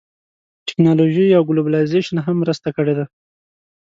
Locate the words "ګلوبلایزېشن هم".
1.49-2.35